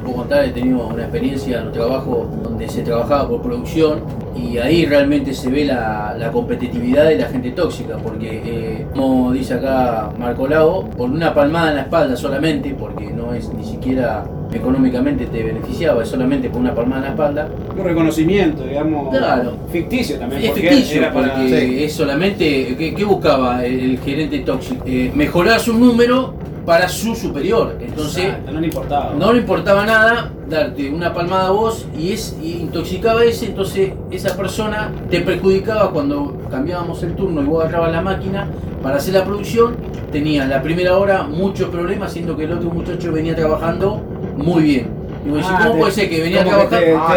puedo 0.01 0.15
contar, 0.17 0.45
he 0.45 0.49
tenido 0.49 0.87
una 0.87 1.03
experiencia 1.03 1.59
en 1.61 1.67
un 1.67 1.73
trabajo 1.73 2.27
donde 2.43 2.67
se 2.69 2.81
trabajaba 2.81 3.27
por 3.29 3.41
producción 3.41 3.99
y 4.35 4.57
ahí 4.57 4.85
realmente 4.85 5.33
se 5.33 5.49
ve 5.49 5.65
la, 5.65 6.15
la 6.17 6.31
competitividad 6.31 7.05
de 7.05 7.17
la 7.17 7.25
gente 7.27 7.51
tóxica, 7.51 7.97
porque 7.97 8.41
eh, 8.45 8.85
como 8.95 9.31
dice 9.31 9.55
acá 9.55 10.09
Marco 10.17 10.47
Lago, 10.47 10.89
por 10.89 11.09
una 11.09 11.33
palmada 11.33 11.69
en 11.69 11.75
la 11.75 11.81
espalda 11.83 12.15
solamente, 12.15 12.73
porque 12.77 13.05
no 13.11 13.33
es 13.33 13.53
ni 13.53 13.63
siquiera 13.63 14.23
económicamente 14.53 15.25
te 15.27 15.43
beneficiaba, 15.43 16.03
es 16.03 16.09
solamente 16.09 16.49
por 16.49 16.59
una 16.61 16.75
palmada 16.75 16.97
en 16.97 17.03
la 17.03 17.09
espalda, 17.11 17.49
Un 17.77 17.83
reconocimiento, 17.85 18.63
digamos. 18.63 19.15
Claro. 19.15 19.53
Ficticio 19.71 20.17
también. 20.19 20.41
es 20.43 20.49
porque 20.49 20.67
ficticio, 20.69 20.97
era 21.01 21.13
para- 21.13 21.33
porque 21.35 21.59
Sí. 21.67 21.83
es 21.83 21.93
solamente, 21.93 22.75
¿qué, 22.77 23.05
buscaba 23.05 23.63
el, 23.65 23.79
el 23.79 23.99
gerente 23.99 24.39
tóxico? 24.39 24.83
Eh, 24.85 25.11
mejorar 25.15 25.59
su 25.59 25.73
número 25.77 26.33
para 26.65 26.87
su 26.87 27.15
superior, 27.15 27.77
entonces... 27.79 28.25
Exacto, 28.25 28.51
no 28.51 28.59
le 28.59 28.67
importaba. 28.67 29.13
No 29.15 29.33
le 29.33 29.39
importaba 29.39 29.85
nada 29.85 30.31
darte 30.49 30.89
una 30.89 31.13
palmada 31.13 31.47
a 31.47 31.51
vos 31.51 31.87
y, 31.97 32.11
es, 32.11 32.37
y 32.41 32.57
intoxicaba 32.57 33.23
ese, 33.23 33.47
entonces 33.47 33.93
esa 34.11 34.35
persona 34.35 34.91
te 35.09 35.21
perjudicaba 35.21 35.91
cuando 35.91 36.37
cambiábamos 36.49 37.01
el 37.03 37.15
turno 37.15 37.41
y 37.41 37.45
vos 37.45 37.63
agarrabas 37.63 37.91
la 37.91 38.01
máquina 38.01 38.47
para 38.83 38.97
hacer 38.97 39.13
la 39.13 39.23
producción, 39.23 39.75
tenía 40.11 40.45
la 40.45 40.61
primera 40.61 40.97
hora 40.97 41.23
muchos 41.23 41.69
problemas, 41.69 42.13
siendo 42.13 42.35
que 42.35 42.43
el 42.43 42.51
otro 42.51 42.69
muchacho 42.69 43.11
venía 43.11 43.35
trabajando 43.35 44.01
muy 44.35 44.63
bien. 44.63 45.00
Y 45.23 45.29
vos 45.29 45.37
decís, 45.37 45.51
Ah, 45.53 45.59
¿cómo 45.61 45.73
te- 45.73 45.79
puede 45.79 45.91
ser 45.91 46.09
que 46.09 46.21
venía 46.21 46.41
a 46.41 46.45
trabajar? 46.45 46.79
te- 46.79 46.95
Ah, 46.95 47.15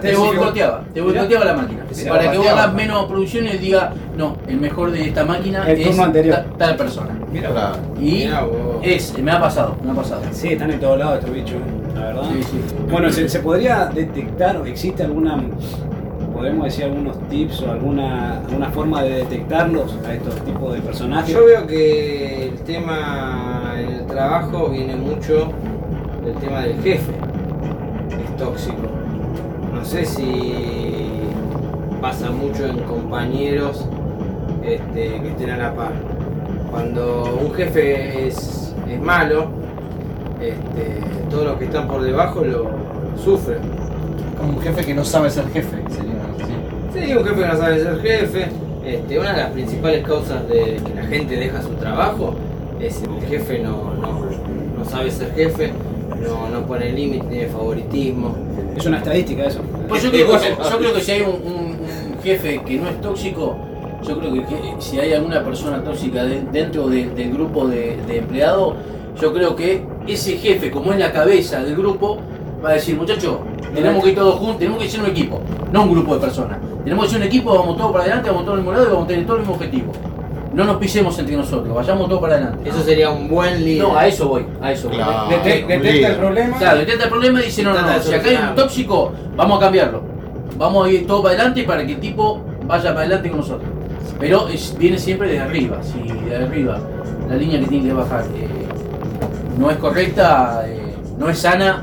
te 0.00 0.14
boicoteaba, 0.16 0.84
te 0.92 1.00
boicoteaba 1.00 1.44
la 1.44 1.54
máquina. 1.54 1.84
Para 2.08 2.30
que 2.30 2.38
vos 2.38 2.46
hagas 2.48 2.74
menos 2.74 3.04
producción 3.06 3.44
y 3.46 3.48
él 3.48 3.60
diga, 3.60 3.92
no, 4.16 4.36
el 4.48 4.56
mejor 4.58 4.90
de 4.90 5.04
esta 5.08 5.24
máquina 5.24 5.64
El 5.70 5.80
es 5.80 5.96
ta- 5.96 6.44
tal 6.58 6.76
persona. 6.76 7.10
Mira, 7.32 7.50
Claro. 7.50 7.76
Y 8.00 8.28
es, 8.82 9.16
me 9.18 9.30
ha 9.30 9.40
pasado, 9.40 9.76
me 9.84 9.92
ha 9.92 9.94
pasado. 9.94 10.22
Sí, 10.32 10.48
están 10.48 10.70
en 10.70 10.80
todos 10.80 10.98
lados 10.98 11.18
estos 11.20 11.32
bichos, 11.34 11.56
la 11.94 12.00
verdad. 12.06 12.22
Sí, 12.32 12.42
sí. 12.42 12.60
Bueno, 12.90 13.10
¿se, 13.10 13.28
se 13.28 13.38
podría 13.38 13.86
detectar 13.86 14.56
o 14.58 14.66
existe 14.66 15.02
alguna, 15.04 15.42
podemos 16.34 16.64
decir 16.64 16.84
algunos 16.84 17.16
tips 17.28 17.62
o 17.62 17.70
alguna, 17.70 18.40
alguna 18.40 18.68
forma 18.70 19.02
de 19.02 19.10
detectarlos 19.18 19.96
a 20.06 20.12
estos 20.14 20.34
tipos 20.44 20.74
de 20.74 20.80
personajes? 20.80 21.32
yo 21.34 21.44
veo 21.46 21.66
que 21.66 22.48
el 22.48 22.54
tema 22.62 23.74
en 23.78 23.88
el 23.94 24.06
trabajo 24.06 24.68
viene 24.68 24.96
mucho 24.96 25.52
tema 26.42 26.62
del 26.62 26.82
jefe. 26.82 27.12
Es 28.10 28.36
tóxico. 28.36 28.76
No 29.72 29.84
sé 29.84 30.04
si 30.04 30.52
pasa 32.00 32.30
mucho 32.30 32.66
en 32.66 32.78
compañeros 32.80 33.86
este, 34.64 35.20
que 35.20 35.28
estén 35.28 35.50
a 35.50 35.56
la 35.56 35.74
par. 35.74 35.92
Cuando 36.70 37.38
un 37.40 37.54
jefe 37.54 38.26
es, 38.26 38.74
es 38.90 39.00
malo, 39.00 39.46
este, 40.40 41.00
todos 41.30 41.44
los 41.44 41.56
que 41.58 41.64
están 41.66 41.86
por 41.86 42.02
debajo 42.02 42.40
lo, 42.40 42.64
lo 42.64 43.22
sufren. 43.22 43.58
Como 44.38 44.56
un 44.56 44.60
jefe 44.60 44.84
que 44.84 44.94
no 44.94 45.04
sabe 45.04 45.30
ser 45.30 45.48
jefe, 45.50 45.76
sería 45.90 46.14
así. 46.34 47.06
Sí, 47.06 47.16
un 47.16 47.24
jefe 47.24 47.40
que 47.40 47.46
no 47.46 47.56
sabe 47.56 47.82
ser 47.82 48.00
jefe. 48.00 48.46
Este, 48.84 49.18
una 49.18 49.32
de 49.32 49.42
las 49.42 49.50
principales 49.50 50.04
causas 50.04 50.48
de 50.48 50.80
que 50.84 50.94
la 50.94 51.04
gente 51.04 51.36
deja 51.36 51.62
su 51.62 51.68
trabajo 51.74 52.34
es 52.80 53.00
el 53.00 53.28
jefe 53.28 53.60
no, 53.60 53.94
no, 53.94 54.26
no 54.76 54.84
sabe 54.84 55.08
ser 55.08 55.32
jefe, 55.34 55.72
no, 56.22 56.48
no 56.48 56.66
pone 56.66 56.92
límite, 56.92 57.26
tiene 57.28 57.46
favoritismo. 57.48 58.34
Es 58.76 58.86
una 58.86 58.98
estadística 58.98 59.44
eso. 59.44 59.60
Pues 59.88 60.02
yo 60.02 60.10
creo, 60.10 60.26
que, 60.40 60.48
yo 60.70 60.78
creo 60.78 60.94
que 60.94 61.00
si 61.00 61.10
hay 61.12 61.20
un, 61.22 61.28
un- 61.28 62.12
un 62.14 62.22
jefe 62.22 62.62
que 62.64 62.76
no 62.78 62.88
es 62.88 63.00
tóxico, 63.00 63.56
yo 64.06 64.18
creo 64.18 64.32
que, 64.32 64.40
que 64.44 64.74
si 64.78 64.98
hay 64.98 65.12
alguna 65.12 65.44
persona 65.44 65.82
tóxica 65.82 66.24
de- 66.24 66.42
dentro 66.52 66.88
de- 66.88 67.08
del 67.10 67.32
grupo 67.32 67.66
de, 67.68 67.98
de 68.06 68.18
empleados, 68.18 68.74
yo 69.20 69.32
creo 69.32 69.54
que 69.54 69.84
ese 70.06 70.36
jefe, 70.38 70.70
como 70.70 70.92
es 70.92 70.98
la 70.98 71.12
cabeza 71.12 71.62
del 71.62 71.76
grupo, 71.76 72.18
va 72.64 72.70
a 72.70 72.72
decir, 72.74 72.96
muchachos, 72.96 73.36
tenemos 73.74 74.02
que 74.02 74.10
ir 74.10 74.14
todos 74.16 74.36
juntos, 74.36 74.58
tenemos 74.58 74.82
que 74.82 74.88
ser 74.88 75.00
un 75.00 75.06
equipo, 75.06 75.40
no 75.72 75.82
un 75.84 75.92
grupo 75.92 76.14
de 76.14 76.20
personas. 76.20 76.58
Tenemos 76.84 77.04
que 77.04 77.10
ser 77.12 77.20
un 77.20 77.26
equipo, 77.26 77.54
vamos 77.54 77.76
todos 77.76 77.92
para 77.92 78.04
adelante, 78.04 78.28
vamos 78.30 78.44
todos 78.44 78.58
al 78.58 78.62
mismo 78.64 78.72
lado 78.72 78.84
y 78.86 78.90
vamos 78.90 79.04
a 79.04 79.08
tener 79.08 79.24
todo 79.26 79.36
el 79.36 79.42
mismo 79.42 79.54
objetivo. 79.54 79.92
No 80.52 80.64
nos 80.64 80.76
pisemos 80.76 81.18
entre 81.18 81.34
nosotros, 81.36 81.74
vayamos 81.74 82.08
todos 82.08 82.20
para 82.20 82.34
adelante. 82.34 82.68
Eso 82.68 82.82
sería 82.82 83.08
un 83.10 83.26
buen 83.28 83.64
líder. 83.64 83.82
No, 83.88 83.96
a 83.96 84.06
eso 84.06 84.28
voy, 84.28 84.44
a 84.60 84.70
eso 84.72 84.88
voy. 84.88 84.96
Claro. 84.98 85.28
Dete- 85.30 85.62
un 85.62 85.68
detecta 85.68 86.08
el 86.08 86.16
problema. 86.16 86.58
Claro, 86.58 86.78
detecta 86.80 87.04
el 87.04 87.10
problema 87.10 87.40
y 87.40 87.44
dice, 87.46 87.62
no, 87.62 87.72
no, 87.72 87.80
no, 87.80 88.02
si 88.02 88.14
acá 88.14 88.28
hay 88.28 88.36
un 88.36 88.54
tóxico, 88.54 89.12
vamos 89.34 89.56
a 89.56 89.60
cambiarlo. 89.60 90.02
Vamos 90.58 90.86
a 90.86 90.90
ir 90.90 91.06
todo 91.06 91.22
para 91.22 91.34
adelante 91.36 91.62
para 91.64 91.86
que 91.86 91.92
el 91.92 92.00
tipo 92.00 92.42
vaya 92.66 92.90
para 92.90 93.00
adelante 93.00 93.30
con 93.30 93.38
nosotros. 93.40 93.68
Pero 94.20 94.48
es- 94.48 94.76
viene 94.78 94.98
siempre 94.98 95.30
de 95.32 95.40
arriba, 95.40 95.78
si 95.82 96.00
de 96.28 96.36
arriba 96.36 96.78
la 97.28 97.36
línea 97.36 97.58
que 97.60 97.66
tiene 97.66 97.88
que 97.88 97.94
bajar 97.94 98.24
eh, 98.36 98.46
no 99.58 99.70
es 99.70 99.76
correcta, 99.78 100.64
eh, 100.66 100.94
no 101.18 101.30
es 101.30 101.38
sana, 101.38 101.82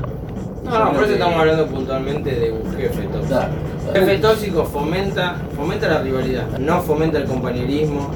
No, 0.64 0.70
no, 0.78 0.84
por 0.92 0.96
eso 0.98 1.06
que- 1.06 1.12
estamos 1.14 1.36
hablando 1.40 1.66
puntualmente 1.66 2.30
de 2.30 2.52
un 2.52 2.62
jefe 2.76 3.02
tóxico. 3.02 3.26
Claro. 3.26 3.52
El 3.92 4.00
jefe 4.02 4.18
tóxico 4.18 4.64
fomenta, 4.64 5.36
fomenta 5.56 5.88
la 5.88 6.00
rivalidad, 6.02 6.46
no 6.60 6.80
fomenta 6.82 7.18
el 7.18 7.24
compañerismo, 7.24 8.10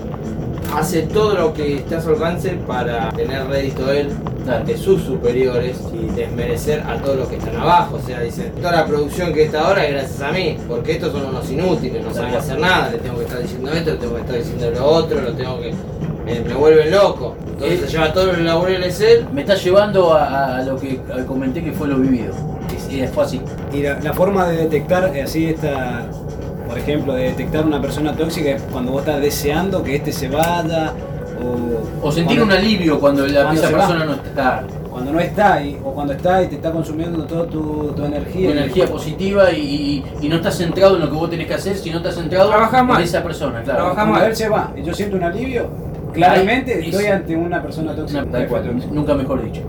hace 0.76 1.02
todo 1.02 1.34
lo 1.34 1.52
que 1.54 1.76
esté 1.76 1.96
a 1.96 2.00
su 2.00 2.10
alcance 2.10 2.50
para 2.66 3.10
tener 3.10 3.46
rédito 3.46 3.90
él 3.92 4.08
de 4.66 4.76
sus 4.76 5.02
superiores 5.02 5.78
y 5.92 6.14
desmerecer 6.14 6.82
a 6.82 6.96
todos 6.98 7.16
los 7.16 7.28
que 7.28 7.36
están 7.36 7.56
abajo. 7.56 7.96
O 8.02 8.06
sea, 8.06 8.20
dicen, 8.20 8.52
toda 8.60 8.72
la 8.72 8.86
producción 8.86 9.32
que 9.32 9.44
está 9.44 9.66
ahora 9.66 9.86
es 9.86 9.92
gracias 9.92 10.20
a 10.20 10.32
mí, 10.32 10.56
porque 10.68 10.92
estos 10.92 11.12
son 11.12 11.24
unos 11.26 11.50
inútiles, 11.50 12.04
no 12.04 12.12
saben 12.12 12.34
hacer 12.34 12.58
nada, 12.58 12.90
le 12.90 12.98
tengo 12.98 13.16
que 13.18 13.24
estar 13.24 13.40
diciendo 13.40 13.72
esto, 13.72 13.90
le 13.92 13.96
tengo 13.96 14.14
que 14.16 14.20
estar 14.20 14.36
diciendo 14.36 14.70
lo 14.70 14.84
otro, 14.86 15.20
lo 15.20 15.32
tengo 15.32 15.60
que... 15.60 15.74
Me, 16.26 16.40
me 16.40 16.54
vuelven 16.54 16.90
loco. 16.90 17.36
Entonces 17.46 17.80
Eh, 17.80 17.84
se 17.86 17.92
lleva 17.92 18.12
todos 18.14 18.28
los 18.28 18.38
laureles 18.38 18.98
él. 19.02 19.26
Me 19.32 19.42
está 19.42 19.56
llevando 19.56 20.14
a, 20.14 20.56
a 20.56 20.62
lo 20.62 20.78
que 20.78 20.98
comenté 21.26 21.62
que 21.62 21.70
fue 21.72 21.86
lo 21.86 21.98
vivido. 21.98 22.32
Es, 22.74 22.88
es- 22.90 23.10
fue 23.10 23.24
así. 23.24 23.42
Y 23.74 23.82
la, 23.82 24.00
la 24.00 24.14
forma 24.14 24.48
de 24.48 24.56
detectar 24.56 25.14
eh, 25.14 25.22
así 25.22 25.46
esta, 25.50 26.06
por 26.66 26.78
ejemplo, 26.78 27.14
de 27.14 27.24
detectar 27.24 27.64
una 27.64 27.80
persona 27.80 28.12
tóxica 28.14 28.50
es 28.50 28.62
cuando 28.62 28.92
vos 28.92 29.00
estás 29.02 29.20
deseando 29.20 29.82
que 29.82 29.96
este 29.96 30.12
se 30.12 30.28
vaya 30.28 30.92
o, 31.42 32.06
O 32.06 32.12
sentir 32.12 32.38
cuando- 32.38 32.54
un 32.54 32.60
alivio 32.60 33.00
cuando 33.00 33.26
la, 33.26 33.42
cuando 33.42 33.60
esa 33.60 33.70
persona 33.70 33.98
va. 34.00 34.04
no 34.06 34.12
está. 34.14 34.64
cuando 34.90 35.12
no 35.12 35.18
está 35.20 35.60
y, 35.62 35.76
o 35.84 35.92
cuando 35.92 36.12
está 36.12 36.42
y 36.44 36.46
te 36.46 36.54
está 36.54 36.70
consumiendo 36.70 37.24
toda 37.24 37.46
tu, 37.46 37.92
tu 37.96 38.04
energía. 38.04 38.50
Energía 38.52 38.86
positiva 38.86 39.50
y, 39.50 39.58
y- 39.60 40.04
y 40.26 40.28
no 40.28 40.36
estás 40.36 40.56
centrado 40.56 40.94
en 40.94 41.00
lo 41.02 41.10
que 41.10 41.16
vos 41.16 41.28
tenés 41.28 41.48
que 41.48 41.54
hacer, 41.54 41.76
sino 41.76 41.96
estás 41.98 42.14
centrado 42.14 42.48
Trabajás 42.48 42.80
en 42.80 42.86
mal. 42.86 43.02
esa 43.02 43.22
persona, 43.22 43.62
claro. 43.62 43.80
Trabajás 43.80 44.08
mal. 44.08 44.22
él 44.24 44.36
se 44.36 44.48
va 44.48 44.72
y 44.76 44.82
yo 44.84 44.94
siento 44.94 45.16
un 45.16 45.24
alivio, 45.24 45.68
claramente 46.12 46.74
Ahí, 46.74 46.90
estoy 46.90 47.06
es- 47.06 47.12
ante 47.12 47.34
una 47.36 47.60
persona 47.60 47.94
tóxica. 47.96 48.22
Una- 48.22 48.72
nunca 48.92 49.14
mejor 49.14 49.42
dicho. 49.44 49.62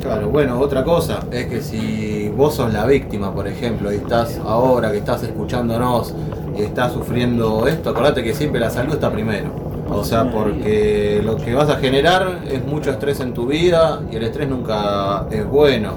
Claro, 0.00 0.30
bueno, 0.30 0.58
otra 0.58 0.82
cosa 0.82 1.20
es 1.30 1.46
que 1.46 1.60
si 1.60 2.32
vos 2.34 2.54
sos 2.54 2.72
la 2.72 2.86
víctima, 2.86 3.34
por 3.34 3.46
ejemplo, 3.46 3.92
y 3.92 3.96
estás 3.96 4.40
ahora 4.44 4.90
que 4.90 4.98
estás 4.98 5.22
escuchándonos 5.22 6.14
y 6.56 6.62
estás 6.62 6.92
sufriendo 6.92 7.66
esto, 7.66 7.90
acordate 7.90 8.22
que 8.22 8.32
siempre 8.32 8.60
la 8.60 8.70
salud 8.70 8.94
está 8.94 9.10
primero. 9.12 9.50
O 9.90 10.02
sea, 10.02 10.30
porque 10.30 11.20
lo 11.22 11.36
que 11.36 11.52
vas 11.52 11.68
a 11.68 11.76
generar 11.76 12.40
es 12.50 12.64
mucho 12.64 12.90
estrés 12.90 13.20
en 13.20 13.34
tu 13.34 13.46
vida 13.46 14.00
y 14.10 14.16
el 14.16 14.22
estrés 14.22 14.48
nunca 14.48 15.26
es 15.30 15.46
bueno. 15.46 15.92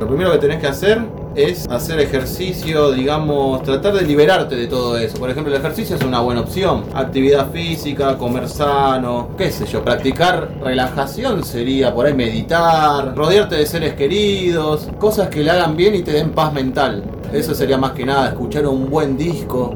Lo 0.00 0.08
primero 0.08 0.32
que 0.32 0.38
tenés 0.38 0.58
que 0.58 0.66
hacer 0.66 1.02
es 1.34 1.68
hacer 1.68 2.00
ejercicio, 2.00 2.92
digamos, 2.92 3.62
tratar 3.62 3.94
de 3.94 4.02
liberarte 4.02 4.54
de 4.56 4.66
todo 4.66 4.98
eso. 4.98 5.18
Por 5.18 5.30
ejemplo, 5.30 5.52
el 5.52 5.60
ejercicio 5.60 5.96
es 5.96 6.02
una 6.02 6.20
buena 6.20 6.42
opción. 6.42 6.84
Actividad 6.94 7.50
física, 7.50 8.18
comer 8.18 8.48
sano, 8.48 9.30
qué 9.36 9.50
sé 9.50 9.66
yo, 9.66 9.82
practicar 9.82 10.48
relajación 10.62 11.44
sería 11.44 11.94
por 11.94 12.06
ahí 12.06 12.14
meditar, 12.14 13.14
rodearte 13.16 13.56
de 13.56 13.66
seres 13.66 13.94
queridos, 13.94 14.88
cosas 14.98 15.28
que 15.28 15.42
le 15.42 15.50
hagan 15.50 15.76
bien 15.76 15.94
y 15.94 16.02
te 16.02 16.12
den 16.12 16.30
paz 16.30 16.52
mental. 16.52 17.04
Eso 17.32 17.54
sería 17.54 17.78
más 17.78 17.92
que 17.92 18.04
nada, 18.04 18.28
escuchar 18.28 18.66
un 18.66 18.90
buen 18.90 19.16
disco, 19.16 19.74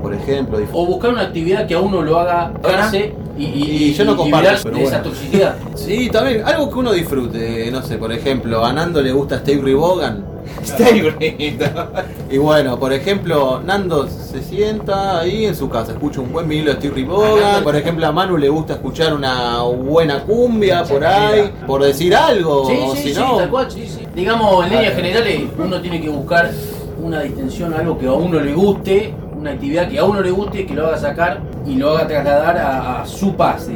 por 0.00 0.14
ejemplo. 0.14 0.58
O 0.72 0.86
buscar 0.86 1.10
una 1.10 1.22
actividad 1.22 1.66
que 1.66 1.74
a 1.74 1.80
uno 1.80 2.02
lo 2.02 2.18
haga 2.18 2.52
verse 2.62 3.14
y, 3.38 3.44
y, 3.44 3.84
Y 3.84 3.94
yo 3.94 4.04
no 4.04 4.16
comparto, 4.16 4.60
pero 4.64 4.76
de 4.76 4.84
esa 4.84 4.98
bueno. 4.98 5.10
toxicidad. 5.10 5.56
Sí, 5.74 6.08
también, 6.10 6.42
algo 6.44 6.70
que 6.70 6.78
uno 6.78 6.92
disfrute, 6.92 7.70
no 7.70 7.82
sé, 7.82 7.96
por 7.98 8.12
ejemplo, 8.12 8.64
a 8.64 8.72
Nando 8.72 9.00
le 9.00 9.12
gusta 9.12 9.38
Steve 9.38 9.74
Bogan. 9.74 10.24
Está 10.62 10.84
bonito. 10.90 11.64
Y 12.30 12.36
bueno, 12.38 12.78
por 12.78 12.92
ejemplo, 12.92 13.60
Nando 13.64 14.08
se 14.08 14.42
sienta 14.42 15.20
ahí 15.20 15.46
en 15.46 15.54
su 15.54 15.68
casa, 15.68 15.92
escucha 15.92 16.20
un 16.20 16.32
buen 16.32 16.48
vinilo 16.48 16.74
de 16.74 16.78
Steve 16.78 17.04
Bogan. 17.04 17.62
Por 17.62 17.76
ejemplo, 17.76 18.06
a 18.06 18.12
Manu 18.12 18.36
le 18.36 18.48
gusta 18.48 18.74
escuchar 18.74 19.14
una 19.14 19.62
buena 19.62 20.20
cumbia 20.24 20.84
por 20.84 21.04
ahí, 21.04 21.52
por 21.66 21.82
decir 21.82 22.14
algo. 22.14 22.66
Sí, 22.68 22.76
o 22.80 22.94
sí, 22.94 23.02
si 23.02 23.14
sí, 23.14 23.20
no, 23.20 23.36
tal 23.36 23.50
cual, 23.50 23.70
sí, 23.70 23.86
sí. 23.86 24.06
Digamos, 24.14 24.64
en 24.66 24.72
líneas 24.72 24.94
generales, 24.94 25.42
uno 25.58 25.80
tiene 25.80 26.00
que 26.00 26.08
buscar 26.08 26.50
una 27.00 27.20
distensión, 27.22 27.72
algo 27.74 27.98
que 27.98 28.06
a 28.06 28.12
uno 28.12 28.40
le 28.40 28.52
guste, 28.52 29.14
una 29.42 29.50
actividad 29.52 29.88
que 29.88 29.98
a 29.98 30.04
uno 30.04 30.20
le 30.22 30.30
guste, 30.30 30.64
que 30.64 30.72
lo 30.74 30.86
haga 30.86 30.96
sacar 30.98 31.40
y 31.66 31.74
lo 31.74 31.90
haga 31.96 32.06
trasladar 32.06 32.56
a, 32.58 33.02
a 33.02 33.06
su 33.06 33.34
paz. 33.34 33.66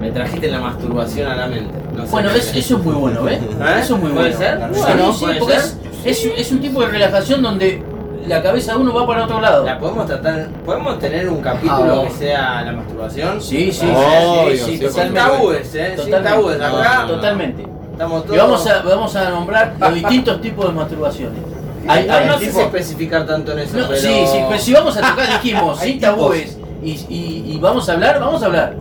Me 0.00 0.10
trajiste 0.10 0.50
la 0.50 0.58
masturbación 0.60 1.30
a 1.30 1.36
la 1.36 1.46
mente. 1.46 1.72
No 1.94 2.04
sé 2.04 2.10
Bueno, 2.10 2.30
es- 2.30 2.54
eso 2.54 2.76
es 2.76 2.82
muy 2.84 2.94
bueno, 2.94 3.22
¿ves? 3.22 3.38
¿Eh? 3.40 3.46
Eso 3.80 3.94
es 3.94 4.02
muy 4.02 4.10
¿Puede 4.10 4.34
bueno. 4.34 4.38
ser? 4.38 4.58
Bueno, 4.58 5.12
sí, 5.12 5.24
¿Puede 5.24 5.38
porque 5.38 5.54
ser? 5.60 5.78
es, 6.04 6.24
es, 6.24 6.32
es 6.38 6.52
un 6.52 6.60
tipo 6.60 6.80
de 6.80 6.88
relajación 6.88 7.42
donde 7.42 7.82
la 8.26 8.42
cabeza 8.42 8.72
de 8.72 8.78
uno 8.78 8.92
va 8.92 9.06
para 9.06 9.24
otro 9.24 9.40
lado. 9.40 9.64
La 9.64 9.78
podemos 9.78 10.04
tratar, 10.06 10.48
podemos 10.66 10.98
tener 10.98 11.28
un 11.28 11.40
capítulo 11.40 12.02
Ah, 12.02 12.08
que 12.08 12.10
sea 12.10 12.62
la 12.64 12.72
masturbación. 12.72 13.40
Sí, 13.40 13.70
sí, 13.72 13.72
sí, 13.72 13.86
sí, 13.86 14.56
sí, 14.56 14.58
sí, 14.58 14.76
Sin 14.78 14.80
totalmente. 14.88 15.20
tabúes, 15.20 15.74
eh, 15.76 15.92
Totalmente. 15.96 16.28
tabúes. 16.28 16.56
Acá 16.60 16.68
No, 16.96 17.02
no. 17.02 17.14
Totalmente. 17.14 17.66
estamos 17.92 18.22
todos. 18.24 18.36
Y 18.36 18.38
vamos 18.40 18.66
a, 18.66 18.82
vamos 18.82 19.16
a 19.16 19.30
nombrar 19.30 19.74
los 19.78 19.94
distintos 19.94 20.40
tipos 20.40 20.66
de 20.66 20.72
masturbaciones. 20.72 21.40
Hay, 21.88 22.06
no, 22.06 22.12
hay 22.14 22.26
no 22.26 22.38
sé 22.38 22.52
si 22.52 22.60
especificar 22.60 23.26
tanto 23.26 23.52
en 23.52 23.60
eso, 23.60 23.76
No, 23.76 23.88
pero... 23.88 24.00
Sí, 24.00 24.24
sí, 24.26 24.38
pero 24.48 24.60
si 24.60 24.72
vamos 24.72 24.96
a 24.96 25.00
tocar, 25.10 25.28
dijimos, 25.42 25.80
Hay 25.80 25.92
sin 25.92 26.00
tabúes 26.00 26.58
y, 26.82 26.90
y, 27.08 27.44
y 27.54 27.58
vamos 27.58 27.88
a 27.88 27.92
hablar, 27.94 28.20
vamos 28.20 28.42
a 28.42 28.46
hablar. 28.46 28.74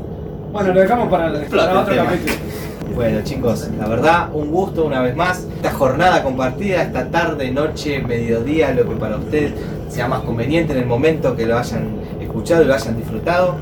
Bueno, 0.51 0.73
lo 0.73 0.79
dejamos 0.81 1.09
para, 1.09 1.31
para 1.49 1.81
otro 1.81 1.93
tema. 1.93 2.05
capítulo. 2.05 2.33
Bueno 2.93 3.19
chicos, 3.25 3.67
la 3.77 3.87
verdad, 3.87 4.29
un 4.31 4.51
gusto 4.51 4.85
una 4.85 5.01
vez 5.01 5.15
más. 5.17 5.45
Esta 5.57 5.71
jornada 5.71 6.23
compartida, 6.23 6.81
esta 6.81 7.09
tarde, 7.09 7.51
noche, 7.51 7.99
mediodía, 7.99 8.71
lo 8.71 8.87
que 8.87 8.95
para 8.95 9.17
ustedes 9.17 9.53
sea 9.89 10.07
más 10.07 10.21
conveniente 10.21 10.71
en 10.71 10.79
el 10.79 10.85
momento 10.85 11.35
que 11.35 11.45
lo 11.45 11.57
hayan 11.57 11.97
escuchado 12.21 12.63
y 12.63 12.65
lo 12.67 12.73
hayan 12.73 12.95
disfrutado. 12.95 13.55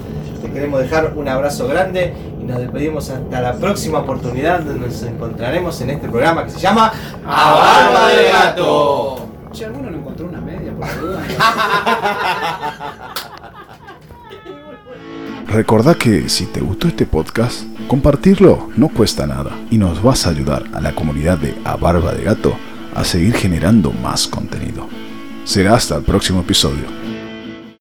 Les 0.43 0.51
queremos 0.51 0.81
dejar 0.81 1.13
un 1.15 1.27
abrazo 1.27 1.67
grande 1.67 2.13
y 2.39 2.43
nos 2.43 2.59
despedimos 2.59 3.09
hasta 3.09 3.41
la 3.41 3.53
próxima 3.53 3.99
oportunidad 3.99 4.59
donde 4.59 4.87
nos 4.87 5.01
encontraremos 5.01 5.81
en 5.81 5.89
este 5.91 6.09
programa 6.09 6.43
que 6.45 6.51
se 6.51 6.59
llama 6.59 6.91
¡A 7.25 7.53
barba 7.53 8.09
de 8.09 8.29
gato! 8.31 9.22
Che, 9.53 9.65
¿alguno 9.65 9.91
no 9.91 9.97
encontró 9.97 10.25
una 10.25 10.41
media 10.41 10.73
por 10.73 10.87
la 10.87 10.95
duda? 10.95 11.23
Recordá 15.47 15.93
que 15.93 16.27
si 16.27 16.47
te 16.47 16.59
gustó 16.59 16.87
este 16.87 17.05
podcast, 17.05 17.63
compartirlo 17.87 18.69
no 18.75 18.89
cuesta 18.89 19.27
nada 19.27 19.51
y 19.69 19.77
nos 19.77 20.01
vas 20.01 20.25
a 20.25 20.31
ayudar 20.31 20.63
a 20.73 20.81
la 20.81 20.95
comunidad 20.95 21.37
de 21.37 21.55
A 21.65 21.75
Barba 21.75 22.15
de 22.15 22.23
Gato 22.23 22.57
a 22.95 23.03
seguir 23.03 23.35
generando 23.35 23.91
más 23.91 24.27
contenido. 24.27 24.87
Será 25.43 25.75
hasta 25.75 25.97
el 25.97 26.03
próximo 26.03 26.39
episodio. 26.41 27.12